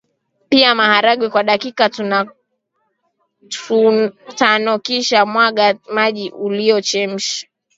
pika 0.49 0.71
maharage 0.75 1.29
kwa 1.29 1.43
dakika 1.43 1.89
tanokisha 4.37 5.25
mwaga 5.25 5.75
maji 5.93 6.29
uliyochemshia 6.29 7.49